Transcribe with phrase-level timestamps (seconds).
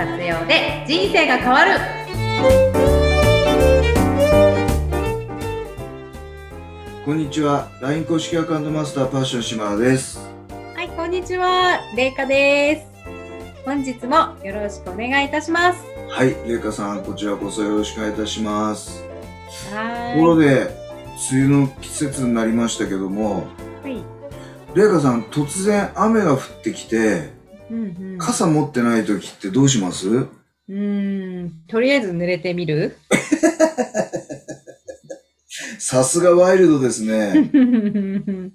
[0.00, 1.72] 活用で人生が変わる。
[7.04, 7.68] こんにちは。
[7.82, 10.26] LINE 公式アカウントマスターパッション島田です。
[10.74, 11.80] はいこんにちは。
[11.94, 12.86] れいかです。
[13.66, 15.84] 本日もよろしくお願いいたします。
[16.08, 19.04] はいれいかさんこちらこそよろしくお願いいたします。
[19.70, 20.62] はところで
[21.30, 24.04] 梅雨の季節になりましたけどもーい。
[24.74, 27.38] れいかさん突然雨が降ってきて
[27.70, 28.18] うんうん。
[28.18, 30.08] 傘持ってない時ってどうします？
[30.08, 32.96] うーんとりあえず濡れてみる？
[35.78, 37.50] さすがワイルドですね。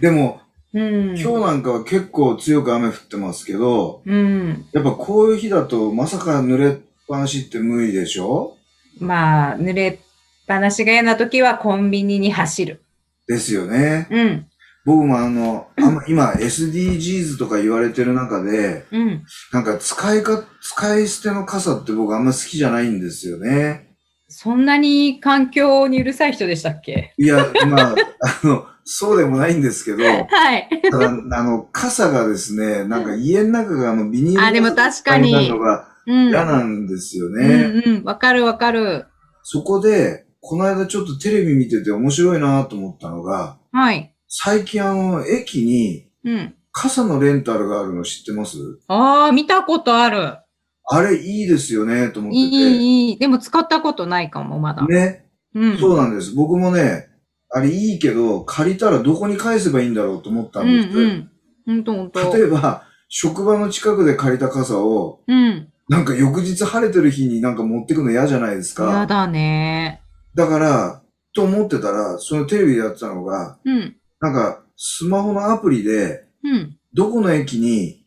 [0.00, 0.40] でも
[0.72, 1.18] うん。
[1.18, 4.66] 今日なんかは結構強く雨降ってますけどうん。
[4.72, 6.72] やっぱこういう日だとまさか濡れっ
[7.08, 8.56] ぱなしって無理でしょ？
[9.00, 9.98] まあ濡れっ
[10.46, 12.80] ぱなしが嫌な時はコンビニに走る。
[13.26, 14.06] ですよね。
[14.10, 14.46] うん
[14.88, 19.22] 僕もあの、あんま今 SDGs とか言われてる中で、うん
[19.52, 23.94] なんか使いか、使い捨ての傘って僕あんま好きじゃないんですよね。
[24.28, 27.12] そんなに環境にうるさい人でしたっけ？
[27.18, 27.94] いや、まあ、
[28.42, 30.68] あの、そうでもないんですけど、はい。
[30.90, 36.28] ただ、あの、傘がですね、なんか家の中があのビニールあでも確かにのがうん。
[36.30, 37.46] 嫌なんですよね。
[37.84, 38.04] うんうん。
[38.04, 39.04] わかるわかる。
[39.42, 44.14] そこで、この間ちょっとテレビ見てて面白いなと思ったのが、はい。
[44.28, 46.54] 最近あの、駅にうん。
[46.70, 48.56] 傘のレンタルがあるの知ってます？
[48.86, 50.36] ああ、見たことある。
[50.84, 52.40] あれいいですよね、と思ってて。
[52.40, 53.18] いい、いい。
[53.18, 54.86] でも使ったことないかも、まだ。
[54.86, 55.28] ね？
[55.54, 55.78] うん。
[55.78, 56.34] そうなんです。
[56.34, 57.08] 僕もね、
[57.50, 60.98] あれいいけど、借りたらどこに返せばいいんだろうと思ったうんんです。
[60.98, 61.30] うん。
[61.66, 62.32] ほんとほんと。
[62.36, 65.68] 例えば、職場の近くで借りた傘を、うん。
[65.88, 68.92] なんか翌日晴れてる日になんか持ってくの嫌じゃないですか。
[68.92, 70.02] やだね。
[70.34, 71.02] だから、
[71.34, 73.96] と思ってたら、そのテレビでやってたのが、うん。
[74.20, 76.76] なんか、スマホのアプリで、うん。
[76.94, 78.04] どこの駅に、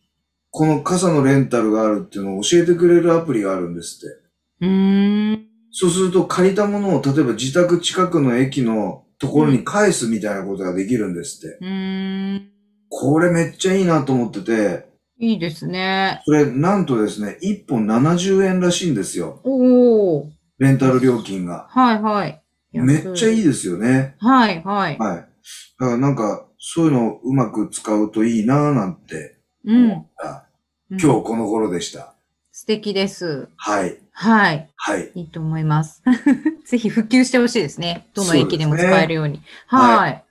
[0.50, 4.66] この傘のレンタルがあるっていうのを教えてくれるアプリがあるんですって。
[4.66, 5.48] うーん。
[5.72, 11.58] そうすると借りたものを例えば自宅近くの駅のところに返すみたいなことができるんですって。
[11.62, 12.48] うーん。
[12.90, 16.22] これめっちゃいいなと思ってて、いいですね。
[16.26, 19.40] それなんとですね、1本70円らしいんですよ。
[19.44, 20.30] おー。
[20.58, 21.68] レンタル料金が。
[21.70, 22.42] はいはい。
[22.74, 23.44] めっちゃいいい。
[23.44, 24.16] ですよね。
[24.20, 24.98] はいはい。
[24.98, 25.31] はい。
[25.80, 29.92] だからなんか、そういうのをうまく使うといいなぁなんてうん。
[29.92, 30.48] 思った、
[30.92, 32.16] うん今日この頃でした。
[32.52, 33.48] 素敵です。
[33.56, 33.98] はい。
[34.12, 34.70] はい。
[34.76, 35.12] はい。
[35.16, 36.04] いいと思います。
[36.68, 38.10] ぜひ普及してほしいですね。
[38.14, 39.42] どの駅でも使えるように。
[39.68, 40.26] はいはい。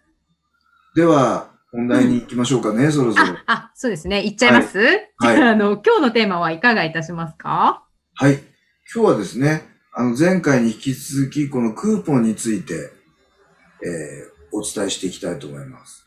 [0.95, 3.29] では、本題に行きましょうかね、そろそろ。
[3.29, 4.23] あ、あ、そうですね。
[4.23, 7.85] いっちゃいます、はいじゃあ、あの、今日のテーマはいかがいたしますか？
[8.15, 8.35] はい。
[8.95, 9.63] 今日はですね、
[9.95, 16.07] あの、前回に引き続き、このクーポンについて、えー、お伝えしていきたいと思います。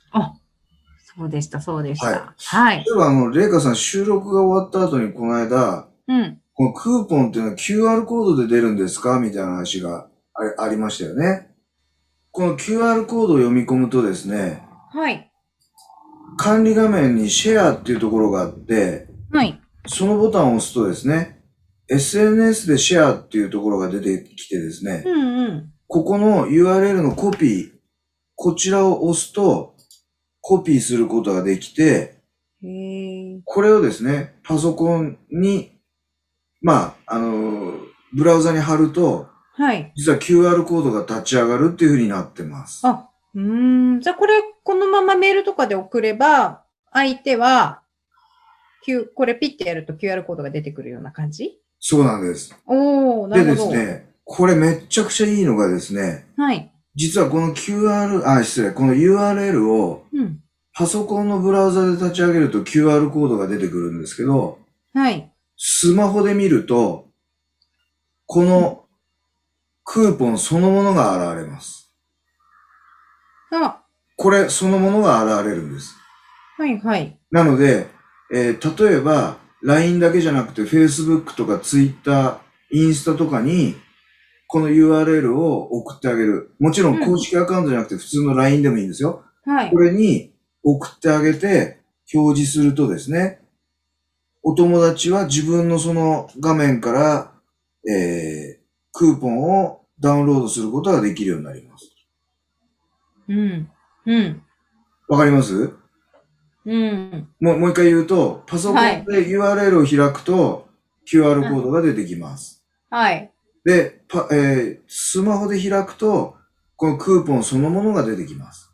[1.16, 2.34] そうでした、そうでしはいた。
[2.38, 2.78] はい。
[2.78, 6.40] 例えば、あの、レイカさん収録が終わった後に、この間、うん。
[6.56, 9.20] このクーポンっていうのは QR コードで出るんですか？
[9.20, 11.52] みたいな話がありありましたよね。
[12.32, 15.32] この QR コードを読み込むとですね、はい。
[16.38, 19.60] 管理画面にシェアっていうところがあって、はい。
[19.88, 21.44] そのボタンを押すとですね、
[21.90, 25.74] SNS でシェアっていうところが出てきてですね、うんうん。
[25.88, 27.73] ここの URL のコピー、
[28.36, 29.76] こちらを押すと、
[30.42, 32.22] コピーすることができて。
[33.46, 35.72] これをですね、パソコンに、
[36.62, 37.74] まあ、あの、
[38.14, 39.92] ブラウザに貼ると、はい。
[39.96, 42.88] 実は QR コードが立ち上がるっていう風になってます。
[42.88, 44.02] あ、うーん。
[44.02, 47.82] じゃあ、これ、このままメールとかで送れば、相手は、
[48.84, 51.60] Q、これピッてやると QR コードが出てくるような感じ？
[51.80, 52.58] そうなんです。
[52.66, 53.72] おー、なでるほど。
[53.72, 56.73] ですね、これめっちゃくちゃいいのがですね、はい。
[56.96, 60.40] 実はこの QR、あ、失礼、この URL をうん。
[60.76, 64.60] パソコンのブラウザで立ち上げると QR コードが出てくるんですけど、
[64.94, 65.32] はい。
[65.56, 67.10] スマホで見ると、
[68.26, 68.86] この
[69.84, 71.94] クーポンそのものが現れます。
[73.52, 73.84] あ、
[74.18, 75.96] これそのものが現れるんです。
[76.58, 77.20] はいはい。
[77.30, 77.88] なので、
[78.34, 82.40] えー例えば LINE だけじゃなくて Facebook とか Twitter、
[82.72, 83.76] インスタとかに
[84.54, 86.52] この URL を送ってあげる。
[86.60, 89.24] もちろん公式アカウントじゃなくて普通の LINE でもいいんですよ。
[89.46, 89.80] はいこ。
[89.80, 91.82] れに送ってあげて
[92.14, 93.40] 表示するとですね、
[94.44, 97.32] お友達は自分のその画面から、
[97.92, 101.90] えー、クーポンをダウンロードすることができるようになります。
[103.30, 103.72] うん。
[104.06, 104.44] うん。
[105.08, 105.72] わかります？
[106.66, 107.28] うん。
[107.40, 110.68] もう、もう一回言うと、パソコンで URL を開くと
[111.12, 112.64] QR コードが出てきます。
[112.92, 113.33] はい。
[113.66, 116.36] で、パ、えー、スマホで開くと、
[116.76, 118.74] このクーポンそのものが出てきます。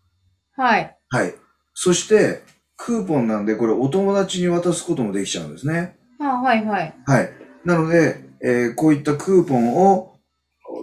[0.56, 0.98] はい。
[1.10, 1.36] はい。
[1.74, 2.44] そして、
[2.76, 5.98] クーポンなんで、これお友達に渡すこともできちゃうんですね。
[6.20, 6.96] あはいはい。
[7.06, 7.30] はい。
[7.66, 10.18] なので、えーこういったクーポンを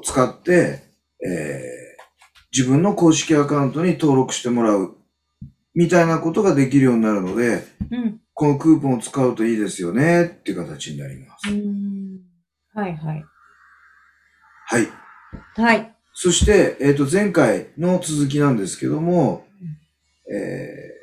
[0.04, 0.82] 使って、
[1.26, 1.86] えー
[2.56, 4.96] 自分の公式アカウントに登録してもらう、
[5.74, 8.20] みたいなことができるようになるので、うん。
[8.32, 11.50] このクーポンを使うといいですよね、っていう形になります。
[11.50, 12.20] うん。
[12.72, 13.24] はいはい。
[14.66, 14.88] はい。
[15.54, 15.94] はい。
[16.12, 19.46] そして、えっ、と、前回の続きなんですけども、
[20.30, 20.96] えー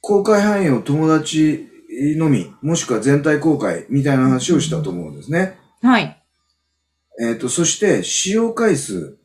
[0.00, 1.68] 公開範囲を友達
[2.16, 5.58] のみ、もしくは全体公開みたいな話をしたと思うんですね。
[5.82, 6.22] はい。
[7.20, 9.18] えっ、と、そして、使用回数。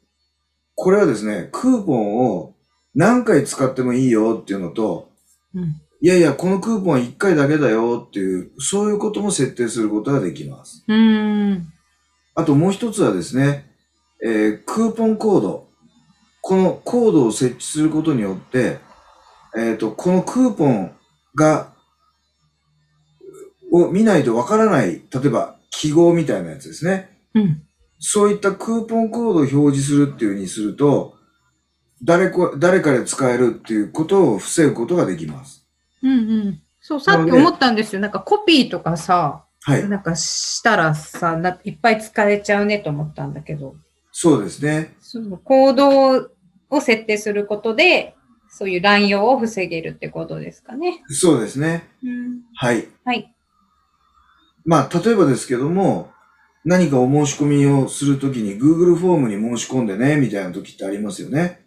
[0.76, 2.56] これはですね、クーポンを
[2.96, 5.10] 何回使ってもいいよっていうのと、
[5.54, 5.64] うん。
[6.02, 10.84] いやいや、このクーポンは1回だけだよっていう、そういうことも設定することができます。
[10.88, 11.73] うーん。
[12.36, 13.72] あともう一つはですね、
[14.24, 15.68] えークーポンコード。
[16.46, 18.80] このコードを設置することによって、
[19.58, 20.94] えっ、と、このクーポン
[21.36, 21.72] が、
[23.72, 27.18] を見ないとわからない、例えば記号みたいなやつですね。
[27.34, 27.62] うん。
[27.98, 31.16] そういったクーポンコードを表示するっていう風にすると、
[32.04, 35.66] 誰こ、誰かで使えるっていうことを防ぐことができます。
[36.02, 36.16] うんう
[36.50, 36.62] ん。
[36.82, 38.02] そう、さっき思ったんですよ。
[38.02, 39.90] なんかコピーとかさ、はい。
[39.90, 43.76] なんかしたらさ、ないっぱい使えちゃうねと思ったんだけど、
[44.12, 44.96] そうですね。
[45.00, 46.30] そのコード
[46.70, 48.16] を設定することで、
[48.50, 51.02] そういう乱用を防げるってことですかね。
[51.08, 51.90] そうですね。
[52.04, 52.42] うん。
[52.56, 52.88] はい。
[53.04, 53.34] はい。
[54.66, 56.12] まあ、例えばですけども、
[56.66, 61.66] 何かお申し込みをするときに Google フォームに申し込んでね、みたいな時ってありますよね。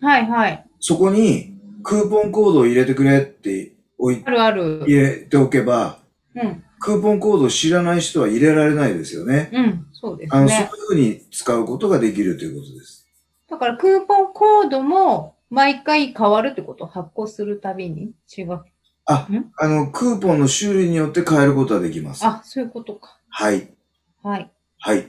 [0.00, 0.66] はいはい。
[0.80, 4.84] そこにクーポンコードを入れてくれっておいあるある。
[4.86, 6.00] 入れておけば、
[6.34, 6.64] うん。
[6.80, 9.50] クーポンコードを知らない人は入れられないですよね。
[9.52, 9.86] うん。
[9.92, 10.70] そうですあの、そういうね。
[10.88, 13.06] ふうに使うことができるということです。
[13.48, 18.60] だからクーポンコードも毎回変わるってこと発行するたびに違う。
[19.06, 19.26] あ
[19.62, 22.24] の、クーポンの種類によって変えることはできます。
[22.24, 23.18] あ、そういうことか。
[23.28, 23.74] はい。
[24.22, 24.50] はい。
[24.78, 25.08] はい。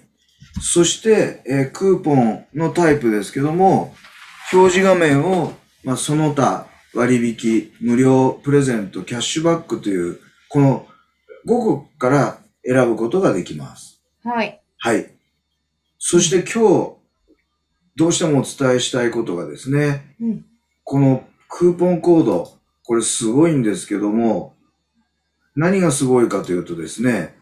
[0.60, 3.94] そして、えークーポンのタイプですけども、
[4.52, 5.54] 表示画面を、
[5.84, 10.20] まあ、その他、割引、無料、プレゼント、キャッシュバックという、
[10.50, 10.88] この
[11.46, 14.02] 5個から選ぶことができます。
[14.24, 14.62] はい。
[14.78, 15.12] はい。
[15.98, 16.96] そして今日、
[17.96, 20.46] どうしてもお伝えしたいことがですね、うん。
[20.84, 24.56] このクーポンコード、これすごいんですけども、
[25.56, 27.36] 何がすごいかというとですね、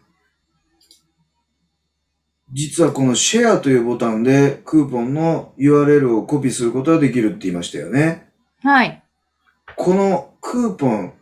[2.52, 8.28] 実はこのシェアというボタンでクーポンの URL をコピーすることができるって言いましたよね。
[8.62, 9.02] はい。
[9.76, 11.12] このクーポン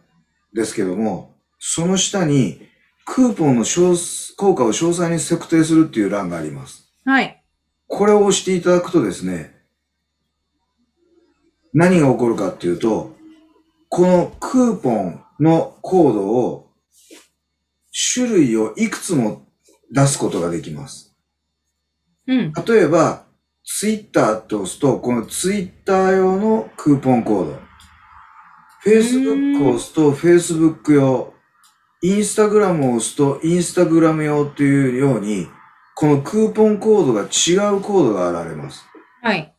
[0.55, 2.61] ですけども、その下に
[3.05, 6.93] クーポンの詳効果を詳細に測定するっていう欄があります。
[7.05, 7.43] はい。
[7.87, 9.57] これを押していただくとですね、
[11.73, 13.17] 何が起こるかっていうと、
[13.89, 16.71] このクーポンのコードを、
[18.15, 19.47] 種類をいくつも
[19.91, 21.17] 出すことができます。
[22.27, 22.53] うん。
[22.53, 23.25] 例えば、
[23.65, 27.59] ツイッターと押すと、このツイッター用のクーポンコード。
[28.85, 31.35] Facebook を押すと Facebook 用。
[32.03, 35.49] インスタグラムを押すとインスタグラム用っていうように、
[35.95, 38.87] このクーポンコードが違うコードが現れます。
[39.23, 39.53] はい。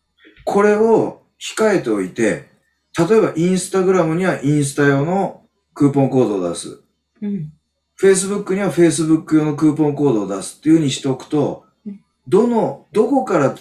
[0.45, 2.49] これを控えておいて、
[2.97, 5.43] 例えばインスタグラムにはインスタ用の
[5.73, 6.81] クーポンコードを出す。
[7.21, 7.51] うん。
[7.99, 13.55] Facebook には Facebook 用のクーポンコードを出すっていう風にしておくとうん、どの、どこから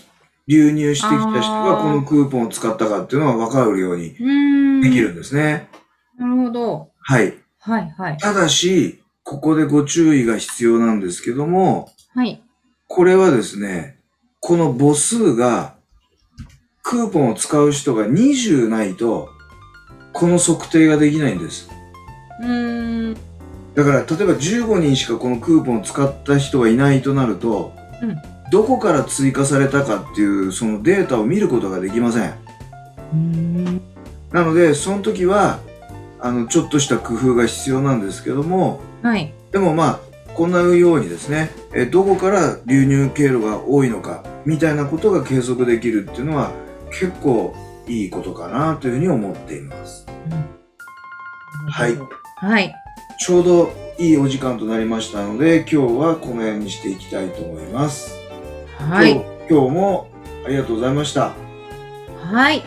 [0.47, 4.11] 流入してきた人がこのクーポンを使ったかっていうのが分かるように。
[4.83, 5.69] できるんですね。
[6.17, 6.93] なるほど。
[7.01, 7.35] はい。
[7.69, 8.17] はい、はい。
[8.17, 12.43] ただし、ここでご注意が必要なんですけども、はい。
[12.87, 13.99] これはですね、
[14.41, 15.75] この母数が、
[16.83, 19.29] クーポンを使う人が20ないと、
[20.15, 21.69] この測定ができないんです。
[22.41, 23.15] うーん。
[23.75, 28.17] だから、例えば15人しかこのクーポンを使った人がいないとなると、うん
[28.51, 32.31] どこから追加されたかっていうそのデータを見ることができません。
[32.31, 33.83] うーん。
[34.33, 35.61] なので、その時は、
[36.21, 39.33] あの、ちょっとした工夫が必要なんですけども、はい。
[39.53, 40.01] でもまあ、
[40.35, 46.53] こんなようにですね、えどこから流入経路が多いのか、みたいなことが計測できるっていうのは、
[46.91, 47.55] 結構
[47.87, 50.07] いいことかなというふうに思っています。
[51.71, 51.97] はい。
[52.37, 52.75] はい。
[53.19, 58.17] ちょうどいいお時間となりましたので、今日はこの辺にしていきたいと思います。
[58.79, 59.25] はい。
[59.51, 60.09] 今日も
[60.47, 61.35] ありがとうございました。
[62.17, 62.63] はい。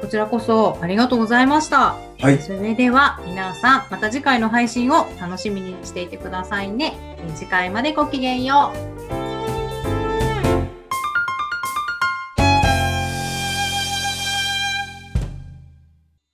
[0.00, 1.96] こちらこそありがとうございました。
[2.24, 2.38] はい。
[2.40, 7.18] それでは皆さん、また次回の配信を楽しみにしていてくださいね。
[7.34, 8.94] 次回までごきげんよう。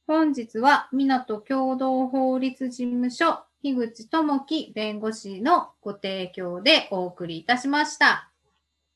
[0.06, 8.29] 本日は港共同法律事務所樋口智樹弁護士のご提供でお送りいたしました。